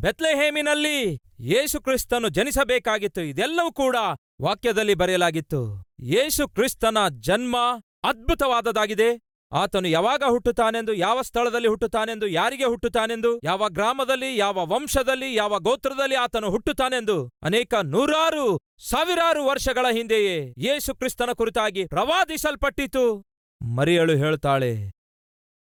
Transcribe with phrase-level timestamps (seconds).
[0.00, 3.20] ಬೆತ್ಲೆಹೇಮಿನಲ್ಲಿ ಯೇಸು ಕ್ರಿಸ್ತನು ಜನಿಸಬೇಕಾಗಿತ್ತು.
[3.20, 3.96] ಇದೆಲ್ಲವೂ ಕೂಡ
[4.42, 5.86] ವಾಕ್ಯದಲ್ಲಿ ಬರೆಯಲಾಗಿತ್ತು.
[6.00, 7.56] ಯೇಸು ಕ್ರಿಸ್ತನ ಜನ್ಮ
[8.04, 9.20] ಅದ್ಭುತವಾದದಾಗಿದೆ
[9.52, 16.50] ಆತನು ಯಾವಾಗ ಹುಟ್ಟುತ್ತಾನೆಂದು, ಯಾವ ಸ್ಥಳದಲ್ಲಿ ಹುಟ್ಟುತ್ತಾನೆಂದು, ಯಾರಿಗೆ ಹುಟ್ಟುತ್ತಾನೆಂದು, ಯಾವ ಗ್ರಾಮದಲ್ಲಿ, ಯಾವ ವಂಶದಲ್ಲಿ, ಯಾವ ಗೋತ್ರದಲ್ಲಿ ಆತನು
[16.50, 18.58] ಹುಟ್ಟುತ್ತಾನೆಂದು ಅನೇಕ ನೂರಾರು,
[18.90, 23.33] ಸಾವಿರಾರು ವರ್ಷಗಳ ಹಿಂದೆಯೇ ಯೇಸು ಕ್ರಿಸ್ತನ ಕುರಿತಾಗಿ ಪ್ರವಾದಿಸಲ್ಪಟ್ಟಿತು.
[23.64, 24.72] ಮರಿಯಳು ಹೇಳ್ತಾಳೆ,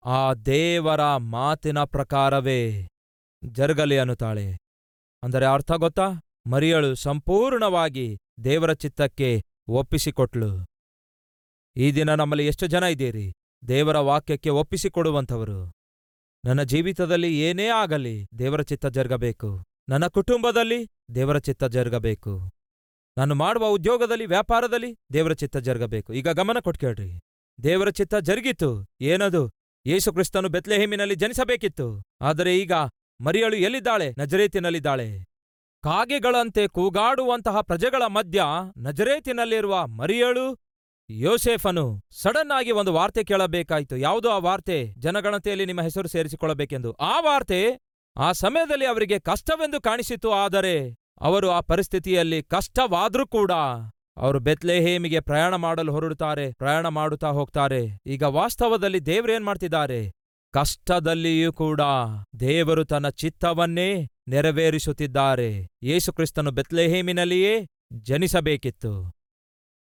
[0.06, 2.62] ಆ ದೇವರ ಮಾತಿನ ಪ್ರಕಾರವೇ
[3.44, 4.46] ಜರುಗಲಿ ಅನ್ನುತ್ತಾಳೆ.
[5.24, 6.08] ಅಂದರೆ ಅರ್ಥ ಗೊತ್ತಾ?
[6.52, 8.08] ಮರಿಯಳು ಸಂಪೂರ್ಣವಾಗಿ
[8.44, 9.30] ದೇವರ ಚಿತ್ತಕ್ಕೆ
[9.68, 10.52] ಒಪ್ಪಿಸಿಕೊಟ್ಲು.
[11.76, 13.28] ಈ ದಿನ ನಮ್ಮಲ್ಲಿ ಎಷ್ಟು ಜನ ಇದ್ದೀರಿ?
[13.64, 15.60] ದೇವರ ವಾಕ್ಯಕ್ಕೆ ಒಪ್ಪಿಸಿಕೊಡುವಂಥವರು.
[16.44, 19.52] ನನ್ನ ಜೀವಿತದಲ್ಲಿ ಏನೇ ಆಗಲಿ ದೇವರ ಚಿತ್ತ ಜರುಗಬೇಕು.
[19.90, 20.80] ನನ್ನ ಕುಟುಂಬದಲ್ಲಿ
[21.16, 22.34] ದೇವರ ಚಿತ್ತ ಜರುಗಬೇಕು.
[23.18, 26.14] ನಾನು ಮಾಡುವ ಉದ್ಯೋಗದಲ್ಲಿ, ವ್ಯಾಪಾರದಲ್ಲಿ ದೇವರ ಚಿತ್ತ ಜರುಗಬೇಕು.
[26.14, 27.20] ಈಗ ಗಮನ ಕೊಟ್ಕೇಳ್ರಿ
[27.64, 28.86] ದೇವರ ಚಿತ್ತ ಜರುಗಿತು.
[29.02, 29.52] ಏನದು?
[29.86, 32.04] ಯೇಸು ಕ್ರಿಸ್ತನು ಬೆತ್ಲೆಹೇಮಿನಲ್ಲಿ ಜನಿಸಬೇಕಿತ್ತು.
[32.22, 32.72] ಆದರೆ ಈಗ
[33.22, 34.14] ಮರಿಯಳು ಎಲ್ಲಿದ್ದಾಳೆ?
[34.18, 35.20] ನಜರೇತಿನಲ್ಲಿದ್ದಾಳೆ.
[35.84, 38.44] ಕಾಗೆಗಳಂತೆ ಕೂಗಾಡುವಂತಹ ಪ್ರಜೆಗಳ ಮಧ್ಯ
[38.78, 40.58] ನಜರೇತಿನಲ್ಲಿರುವ ಮರಿಯಳು
[41.10, 43.98] ಯೋಸೇಫನು ಸಡನ್ ಆಗಿ ಒಂದು ವಾರ್ತೆ ಕೇಳಬೇಕಾಯಿತು.
[43.98, 44.94] ಯಾವುದೋ ಆ ವಾರ್ತೆ?
[44.98, 46.92] ಜನಗಣತೆಯಲ್ಲಿ ನಿಮ್ಮ ಹೆಸರು ಸೇರಿಸಿಕೊಳ್ಳಬೇಕೆಂದು.
[46.94, 47.80] ಆ ವಾರ್ತೆ
[48.18, 50.32] ಆ ಸಮಯದಲ್ಲಿ ಅವರಿಗೆ ಕಷ್ಟವೆಂದು ಕಾಣಿಸಿತು.
[50.32, 53.52] ಆದರೆ ಅವರು ಆ ಪರಿಸ್ಥಿತಿಯಲ್ಲಿ ಕಷ್ಟವಾದ್ರೂ ಕೂಡ
[54.18, 58.00] ಅವರು ಬೆತ್ಲೆಹೇಮಿಗೆ ಪ್ರಯಾಣ ಮಾಡಲು ಹೊರಡುತ್ತಾರೆ, ಪ್ರಯಾಣ ಮಾಡುತ್ತಾ ಹೋಗ್ತಾರೆ.
[58.06, 60.12] ಈಗ ವಾಸ್ತವದಲ್ಲಿ ದೇವ್ರೇನ್ ಮಾಡ್ತಿದ್ದಾರೆ?
[60.54, 61.82] ಕಷ್ಟದಲ್ಲಿಯೂ ಕೂಡ
[62.40, 65.68] ದೇವರು ತನ್ನ ಚಿತ್ತವನ್ನೇ ನೆರವೇರಿಸುತ್ತಿದ್ದಾರೆ.
[65.84, 69.12] ಯೇಸುಕ್ರಿಸ್ತನು ಬೆತ್ಲೆಹೇಮಿನಲ್ಲಿಯೇ ಜನಿಸಬೇಕಿತ್ತು.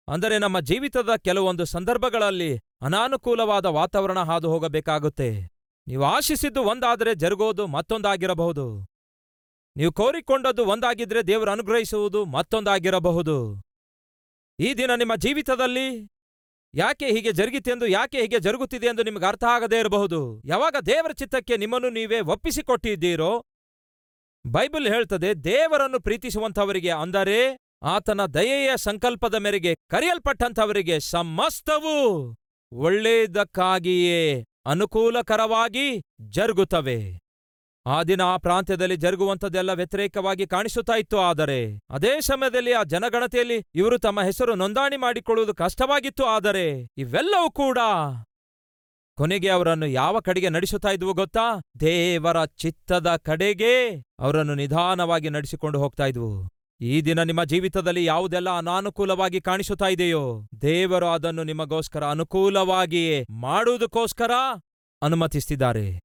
[0.08, 5.48] ಅಂದರೆ ನಮ್ಮ ಜೀವಿತದ ಕೆಲವೊಂದು ಸಂದರ್ಭಗಳಲ್ಲಿ ಅನಾನುಕೂಲವಾದ ವಾತಾವರಣ ಹಾದು ಹೋಗಬೇಕಾಗುತ್ತೆ
[5.88, 8.86] ನೀವು ಆಶಿಸಿದ್ದು ಒಂದಾದರೆ ಜರುಗೋದು ಮತ್ತೊಂದಾಗಿರಬಹುದು.
[9.78, 13.62] ನೀವು ಕೋರಿಕೊಂಡದ್ದು ಒಂದಾಗಿದ್ರೆ ದೇವರು ಅನುಗ್ರಹಿಸುವುದು ಮತ್ತೊಂದಾಗಿರಬಹುದು.
[14.59, 15.88] ಈ ದಿನ ನಿಮ್ಮ ಜೀವಿತದಲ್ಲಿ
[16.73, 20.42] ಯಾಕೆ ಹೀಗೆ ಜರುಗಿತೆಂದು ಯಾಕೆ ಹೀಗೆ ಜರುಗುತ್ತಿದೆ ಎಂದು ನಿಮಗೆ ಅರ್ಥ ಆಗದೇ ಇರಬಹುದು?
[20.45, 23.44] ಯಾವಾಗ ದೇವರ ಚಿತ್ತಕ್ಕೆ ನಿಮ್ಮನ್ನು ನೀವೇ ಒಪ್ಪಿಸಿಕೊಟ್ಟಿದ್ದೀರೋ,
[24.45, 27.39] ಬೈಬಲ್ ಹೇಳ್ತದೆ, ದೇವರನ್ನು ಪ್ರೀತಿಸುವಂಥವರಿಗೆ ಅಂದರೆ
[27.83, 31.98] ಆತನ ದಯೆಯ ಸಂಕಲ್ಪದ ಮೇರೆಗೆ ಕರೆಯಲ್ಪಟ್ಟಂಥವರಿಗೆ ಸಮಸ್ತವೂ
[32.72, 35.88] ಒಳ್ಳೆಯದಕ್ಕಾಗಿಯೇ ಅನುಕೂಲಕರವಾಗಿ
[36.30, 37.23] ಜರುಗುತ್ತವೆ.
[37.86, 41.17] ಆ ದಿನ ಆ ಪ್ರಾಂತ್ಯದಲ್ಲಿ ಜರುಗುವಂಥದ್ದೆಲ್ಲ ವ್ಯತಿರೇಕವಾಗಿ ಕಾಣಿಸುತ್ತಾ ಇತ್ತು.
[41.20, 46.26] ಆದರೆ ಅದೇ ಸಮಯದಲ್ಲಿ ಆ ಜನಗಣತಿಯಲ್ಲಿ ಇವರು ತಮ್ಮ ಹೆಸರು ನೋಂದಣಿ ಮಾಡಿಕೊಳ್ಳುವುದು ಕಷ್ಟವಾಗಿತ್ತು.
[46.26, 47.77] ಆದರೆ ಇವೆಲ್ಲವೂ ಕೂಡ
[49.17, 51.61] ಕೊನೆಗೆ ಅವರನ್ನು ಯಾವ ಕಡೆಗೆ ನಡೆಸುತ್ತಾ ಇದ್ವು ಗೊತ್ತಾ?
[51.80, 53.89] ದೇವರ ಚಿತ್ತದ ಕಡೆಗೆ
[54.20, 56.50] ಅವರನ್ನು ನಿಧಾನವಾಗಿ ನಡೆಸಿಕೊಂಡು ಹೋಗ್ತಾ ಇದ್ವು.
[56.82, 64.32] ಈ ದಿನ ನಿಮ್ಮ ಜೀವಿತದಲ್ಲಿ ಯಾವುದೆಲ್ಲ ಅನಾನುಕೂಲವಾಗಿ ಕಾಣಿಸುತ್ತಾ ಇದೆಯೋ, ದೇವರು ಅದನ್ನು ನಿಮಗೋಸ್ಕರ ಅನುಕೂಲವಾಗಿಯೇ ಮಾಡುವುದಕ್ಕೋಸ್ಕರ
[65.02, 66.00] ಅನುಮತಿಸ್ತಿದ್ದಾರೆ.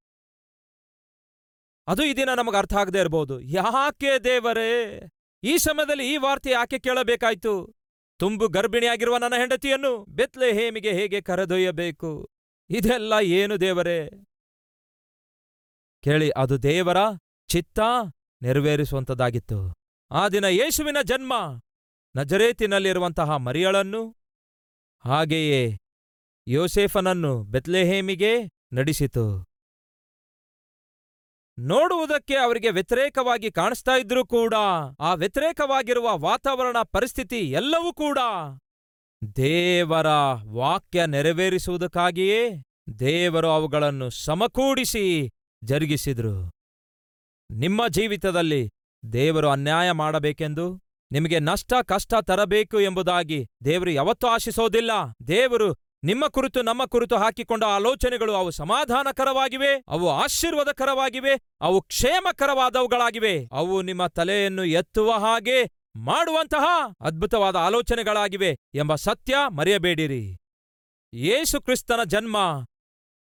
[1.88, 5.03] ಅದು ಈ ದಿನ ನಮಗೆ ಅರ್ಥ ಆಗದೆ ಇರಬಹುದು ಯಾಕೆ ದೇವರೇ?
[5.43, 7.75] ಈ ಸಮಯದಲ್ಲಿ ಈ ವಾರ್ತೆ ಯಾಕೆ ಕೇಳಬೇಕಾಯ್ತು?
[8.19, 12.28] ತುಂಬು ಗರ್ಭಿಣಿಯಾಗಿರುವ ನನ್ನ ಹೆಂಡತಿಯನ್ನು ಬೆತ್ಲೆ ಹೇಮಿಗೆ ಹೇಗೆ ಕರೆದೊಯ್ಯಬೇಕು?
[12.71, 14.10] ಇದೆಲ್ಲ ಏನು ದೇವರೇ?
[16.03, 16.97] ಕೇಳಿ, ಅದು ದೇವರ
[17.47, 17.78] ಚಿತ್ತ
[18.43, 19.75] ನೆರವೇರಿಸುವಂಥದ್ದಾಗಿತ್ತು.
[20.10, 21.32] ಆ ದಿನ ಯೇಸುವಿನ ಜನ್ಮ
[22.16, 24.16] ನಜರೇತಿನಲ್ಲಿರುವಂತಹ ಮರಿಯಳನ್ನು,
[25.04, 25.77] ಹಾಗೆಯೇ
[26.48, 29.47] ಯೋಸೇಫನನ್ನು ಬೆತ್ಲೆಹೇಮಿಗೆ ನಡೆಸಿತು.
[31.59, 34.55] ನೋಡುವುದಕ್ಕೆ ಅವರಿಗೆ ವ್ಯತಿರೇಕವಾಗಿ ಕಾಣಿಸ್ತಾ ಇದ್ರೂ ಕೂಡ,
[35.01, 38.19] ಆ ವ್ಯತಿರೇಕವಾಗಿರುವ ವಾತಾವರಣ ಪರಿಸ್ಥಿತಿ ಎಲ್ಲವೂ ಕೂಡ.
[39.37, 40.07] ದೇವರ
[40.47, 42.63] ವಾಕ್ಯ ನೆರವೇರಿಸುವುದಕ್ಕಾಗಿಯೇ
[42.99, 45.31] ದೇವರು ಅವುಗಳನ್ನು ಸಮಕೂಡಿಸಿ
[45.65, 46.51] ಜರುಗಿಸಿದ್ರು.
[47.51, 48.71] ನಿಮ್ಮ ಜೀವಿತದಲ್ಲಿ
[49.13, 50.81] ದೇವರು ಅನ್ಯಾಯ ಮಾಡಬೇಕೆಂದು,
[51.13, 54.91] ನಿಮಗೆ ನಷ್ಟ ಕಷ್ಟ ತರಬೇಕು ಎಂಬುದಾಗಿ ದೇವರು ಯಾವತ್ತೂ ಆಶಿಸೋದಿಲ್ಲ.
[55.29, 63.48] ದೇವರು ನಿಮ್ಮ ಕುರಿತು, ನಮ್ಮ ಕುರಿತು ಹಾಕಿಕೊಂಡ ಆಲೋಚನೆಗಳು ಅವು ಸಮಾಧಾನಕರವಾಗಿವೆ, ಅವು ಆಶೀರ್ವಾದಕರವಾಗಿವೆ, ಅವು ಕ್ಷೇಮಕರವಾದವುಗಳಾಗಿವೆ.
[63.53, 65.64] ಅವು ನಿಮ್ಮ ತಲೆಯನ್ನು ಎತ್ತುವ ಹಾಗೆ
[65.97, 66.64] ಮಾಡುವಂತಹ
[67.00, 70.36] ಅದ್ಭುತವಾದ ಆಲೋಚನೆಗಳಾಗಿವೆ ಎಂಬ ಸತ್ಯ ಮರೆಯಬೇಡಿರಿ.
[71.14, 72.36] ಯೇಸು ಕ್ರಿಸ್ತನ ಜನ್ಮ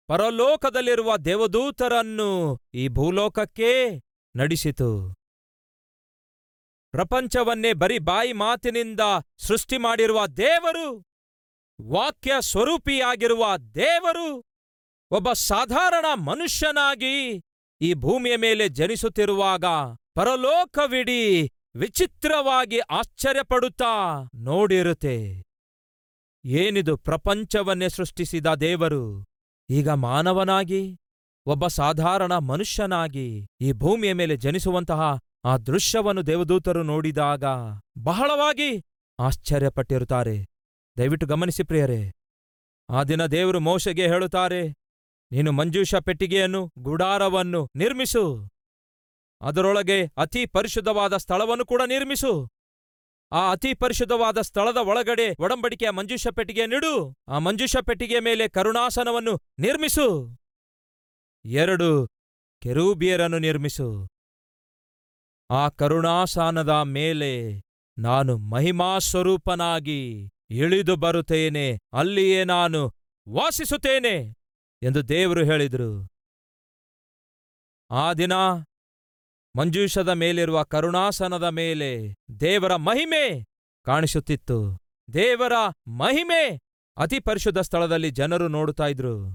[0.06, 4.00] ಪರಲೋಕದಲ್ಲಿರುವ ದೇವದೂತರನ್ನು ಈ ಭೂಲೋಕಕ್ಕೆ
[4.36, 5.14] ನಡೆಸಿತು.
[6.90, 9.00] ಪ್ರಪಂಚವನ್ನೇ ಬರೀ ಬಾಯಿ ಮಾತಿನಿಂದ
[9.38, 11.13] ಸೃಷ್ಟಿ ಮಾಡಿರುವ ದೇವರು
[11.82, 14.42] ವಾಕ್ಯ ಸ್ವರೂಪಿಯಾಗಿರುವ ದೇವರು
[15.10, 17.42] ಒಬ್ಬ ಸಾಧಾರಣ ಮನುಷ್ಯನಾಗಿ
[17.80, 19.64] ಈ ಭೂಮಿಯ ಮೇಲೆ ಜನಿಸುತ್ತಿರುವಾಗ
[20.14, 25.42] ಪರಲೋಕವಿಡೀ ವಿಚಿತ್ರವಾಗಿ ಆಶ್ಚರ್ಯಪಡುತ್ತಾ ನೋಡಿರುತ್ತೆ.
[26.44, 29.24] ಏನಿದು ಪ್ರಪಂಚವನ್ನೇ ಸೃಷ್ಟಿಸಿದ ದೇವರು?
[29.70, 30.96] ಈಗ ಮಾನವನಾಗಿ,
[31.46, 37.44] ಒಬ್ಬ ಸಾಧಾರಣ ಮನುಷ್ಯನಾಗಿ ಈ ಭೂಮಿಯ ಮೇಲೆ ಜನಿಸುವಂತಹ ಆ ದೃಶ್ಯವನ್ನು ದೇವದೂತರು ನೋಡಿದಾಗ
[38.02, 38.82] ಬಹಳವಾಗಿ
[39.18, 40.53] ಆಶ್ಚರ್ಯಪಟ್ಟಿರುತ್ತಾರೆ.
[40.98, 42.12] ದಯವಿಟ್ಟು ಗಮನಿಸಿ ಪ್ರಿಯರೇ.
[42.90, 44.62] ಆ ದಿನ ದೇವರು ಮೋಶೆಗೆ ಹೇಳುತ್ತಾರೆ,
[45.32, 48.48] ನೀನು ಮಂಜೂಷ ಪೆಟ್ಟಿಗೆಯನ್ನು, ಗುಡಾರವನ್ನು ನಿರ್ಮಿಸು.
[49.40, 52.48] ಅದರೊಳಗೆ ಅತಿ ಪರಿಶುದ್ಧವಾದ ಸ್ಥಳವನ್ನು ಕೂಡ ನಿರ್ಮಿಸು.
[53.32, 60.36] ಆ ಅತಿ ಪರಿಶುದ್ಧವಾದ ಸ್ಥಳದ ಒಳಗಡೆ ಒಡಂಬಡಿಕೆಯ ಮಂಜೂಷ ಪೆಟ್ಟಿಗೆಯನ್ನಿಡು ಆ ಮಂಜೂಷ ಪೆಟ್ಟಿಗೆಯ ಮೇಲೆ ಕರುಣಾಸನವನ್ನು ನಿರ್ಮಿಸು.
[61.44, 62.08] ಎರಡು,
[62.62, 63.88] ಕೆರೂಬಿಯರನ್ನು ನಿರ್ಮಿಸು.
[65.50, 67.32] ಆ ಕರುಣಾಸನದ ಮೇಲೆ
[67.98, 72.92] ನಾನು ಮಹಿಮಾ ಸ್ವರೂಪನಾಗಿ ಇಳಿದು ಬರುತ್ತೇನೆ, ಅಲ್ಲಿಯೇ ನಾನು
[73.28, 74.34] ವಾಸಿಸುತ್ತೇನೆ
[74.82, 76.08] ಎಂದು ದೇವರು ಹೇಳಿದರು.
[77.90, 78.32] ಆ ದಿನ
[79.56, 83.44] ಮಂಜೂಷದ ಮೇಲಿರುವ ಕರುಣಾಸನದ ಮೇಲೆ ದೇವರ ಮಹಿಮೆ
[83.82, 84.78] ಕಾಣಿಸುತ್ತಿತ್ತು.
[85.12, 85.52] ದೇವರ
[85.86, 86.60] ಮಹಿಮೆ
[86.96, 89.34] ಅತಿ ಪರಿಶುದ್ಧ ಸ್ಥಳದಲ್ಲಿ ಜನರು ನೋಡುತ್ತಾ ಇದ್ರು.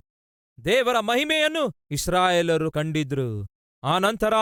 [0.66, 3.48] ದೇವರ ಮಹಿಮೆಯನ್ನು ಇಸ್ರಾಯೇಲರು ಕಂಡಿದ್ರು.
[3.84, 4.34] ಆನಂತರ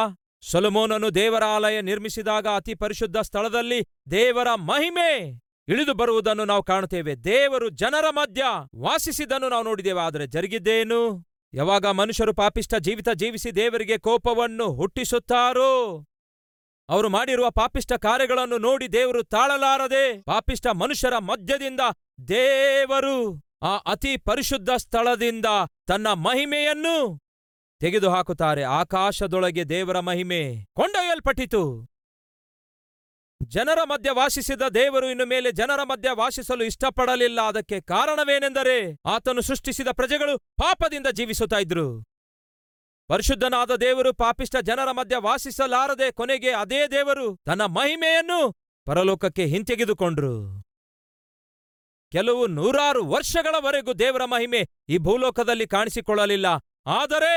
[0.42, 3.82] ಸೊಲಮೋನನು ದೇವರ ಆಲಯ ನಿರ್ಮಿಸಿದಾಗ ಅತಿ ಪರಿಶುದ್ಧ ಸ್ಥಳದಲ್ಲಿ
[4.12, 7.16] ದೇವರ ಮಹಿಮೆ ಇಳಿದು ಬರುವುದನ್ನು ನಾವು ಕಾಣುತ್ತೇವೆ.
[7.16, 8.44] ದೇವರು ಜನರ ಮಧ್ಯ
[8.76, 10.00] ವಾಸಿಸಿದ್ದನ್ನು ನಾವು ನೋಡಿದ್ದೇವೆ.
[10.00, 11.26] ಆದರೆ ಜರುಗಿದ್ದೇನು?
[11.54, 16.06] ಯಾವಾಗ ಮನುಷ್ಯರು ಪಾಪಿಷ್ಟ ಜೀವಿತ ಜೀವಿಸಿ ದೇವರಿಗೆ ಕೋಪವನ್ನು ಹುಟ್ಟಿಸುತ್ತಾರೋ?
[16.90, 21.80] ಅವರು ಮಾಡಿರುವ ಪಾಪಿಷ್ಟ ಕಾರ್ಯಗಳನ್ನು ನೋಡಿ ದೇವರು ತಾಳಲಾರದೆ ಪಾಪಿಷ್ಟ ಮನುಷ್ಯರ ಮಧ್ಯದಿಂದ
[22.28, 25.46] ದೇವರು ಆ ಅತಿ ಪರಿಶುದ್ಧ ಸ್ಥಳದಿಂದ
[25.88, 27.20] ತನ್ನ ಮಹಿಮೆಯನ್ನು
[27.80, 28.64] ತೆಗೆದುಹಾಕುತ್ತಾರೆ.
[28.64, 31.88] ಆಕಾಶದೊಳಗೆ ದೇವರ ಮಹಿಮೆ ಕೊಂಡೊಯ್ಯಲ್ಪಟ್ಟಿತು.
[33.46, 37.42] ಜನರ ಮಧ್ಯ ವಾಸಿಸಿದ ದೇವರು ಇನ್ನು ಮೇಲೆ ಜನರ ಮಧ್ಯ ವಾಸಿಸಲು ಇಷ್ಟಪಡಲಿಲ್ಲ.
[37.42, 42.04] ಅದಕ್ಕೆ ಕಾರಣವೇನೆಂದರೆ ಆತನು ಸೃಷ್ಟಿಸಿದ ಪ್ರಜೆಗಳು ಪಾಪದಿಂದ ಜೀವಿಸುತ್ತಾ ಇದ್ರು
[43.08, 48.40] ಪರಿಶುದ್ಧನಾದ ದೇವರು ಪಾಪಿಷ್ಟ ಜನರ ಮಧ್ಯ ವಾಸಿಸಲಾರದೆ ಕೊನೆಗೆ ಅದೇ ದೇವರು ತನ್ನ ಮಹಿಮೆಯನ್ನು
[48.86, 50.64] ಪರಲೋಕಕ್ಕೆ ಹಿಂತೆಗೆದುಕೊಂಡ್ರು.
[52.12, 56.46] ಕೆಲವು ನೂರಾರು ವರ್ಷಗಳವರೆಗೂ ದೇವರ ಮಹಿಮೆ ಈ ಭೂಲೋಕದಲ್ಲಿ ಕಾಣಿಸಿಕೊಳ್ಳಲಿಲ್ಲ.
[56.86, 57.34] ಆದರೆ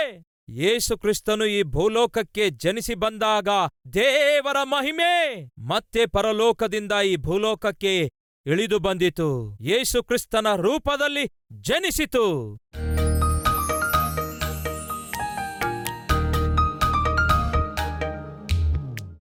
[0.53, 3.49] ಯೇಸು ಕ್ರಿಸ್ತನು ಈ ಭೂಲೋಕಕ್ಕೆ ಜನಿಸಿ ಬಂದಾಗ
[3.93, 7.99] ದೇವರ ಮಹಿಮೆ ಮತ್ತೆ ಪರಲೋಕದಿಂದ ಈ ಭೂಲೋಕಕ್ಕೆ
[8.47, 9.59] ಇಳಿದು ಬಂದಿತು.
[9.61, 12.59] ಯೇಸು ಕ್ರಿಸ್ತನ ರೂಪದಲ್ಲಿ ಜನಿಸಿತು.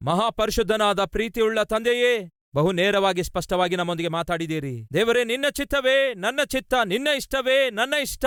[0.01, 4.87] ಮಹಾಪರಿಶುದ್ಧನಾದ ಪ್ರೀತಿಯುಳ್ಳ ತಂದೆಯೇ, ಬಹು ನೇರವಾಗಿ ಸ್ಪಷ್ಟವಾಗಿ ನಮ್ಮೊಂದಿಗೆ ಮಾತಾಡಿದ್ದೀರಿ.
[4.93, 8.25] ದೇವರೇ, ನಿನ್ನ ಚಿತ್ತವೇ ನನ್ನ ಚಿತ್ತ, ನಿನ್ನ ಇಷ್ಟವೇ ನನ್ನ ಇಷ್ಟ.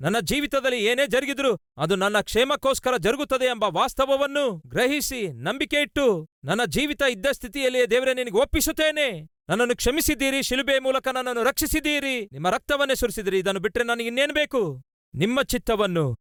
[0.00, 7.02] ನನ್ನ ಜೀವಿತದಲ್ಲಿ ಏನೇ ಜರುಗಿದ್ರು ಅದು ನನ್ನ ಕ್ಷೇಮಕ್ಕೋಸ್ಕರ ಜರುಗುತ್ತದೆ ಎಂಬ ವಾಸ್ತವವನ್ನು ಗ್ರಹಿಸಿ ನಂಬಿಕೆ ಇಟ್ಟು ನನ್ನ ಜೀವಿತ
[7.10, 9.28] ಇದ್ದ ಸ್ಥಿತಿಯಲ್ಲಿಯೇ ದೇವರೇ, ನಿನಗೆ ಒಪ್ಪಿಸುತ್ತೇನೆ.
[9.48, 12.28] ನನ್ನನ್ನು ಕ್ಷಮಿಸಿದ್ದೀರಿ ಶಿಲುಬೆ ಮೂಲಕ ನನ್ನನ್ನು ರಕ್ಷಿಸಿದ್ದೀರಿ.
[12.32, 14.82] ನಿಮ್ಮ ರಕ್ತವನ್ನೇ ಸುರಿಸಿದಿರಿ ಇದನ್ನು ಬಿಟ್ಟರೆ ನನಗೆ ಇನ್ನೇನು ಬೇಕು?
[15.14, 16.16] ನಿಮ್ಮ ಚಿತ್ತವನ್ನು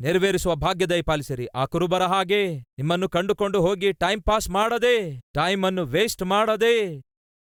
[0.00, 1.46] ನೆರವೇರಿಸುವ ಭಾಗ್ಯದೈ ಪಾಲಿಸಿರಿ.
[1.46, 7.02] ಆ ಕುರುಬರ ಹಾಗೆ ನಿಮ್ಮನ್ನು ಕಂಡುಕೊಂಡು ಹೋಗಿ ಟೈಮ್ ಪಾಸ್ ಮಾಡದೆ ಟೈಮ್ ಅನ್ನು ವೇಸ್ಟ್ ಮಾಡದೆ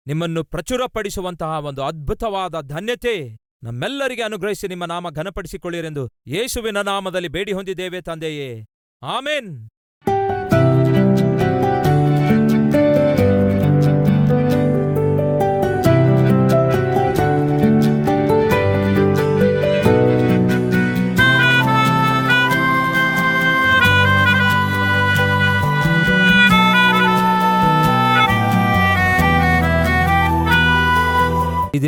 [0.06, 3.41] ನಿಮ್ಮನ್ನು ಪ್ರಚುರಪಡಿಸುವಂತಹ ಒಂದು ಅದ್ಭುತವಾದ ಧನ್ಯತೆ.
[3.64, 8.66] ನಮ್ಮೆಲ್ಲರಿಗೆ ಅನುಗ್ರಹಿಸಿ ನಿಮ್ಮ ನಾಮ ಘನಪಡಿಸಿಕೊಳ್ಳಿರೆಂದು ಯೇಸುವಿನ ನಾಮದಲ್ಲಿ ಬೇಡಿ ಹೊಂದಿದ್ದೇವೆ ತಂದೆಯೇ.
[9.02, 9.68] ಆಮೇನ್.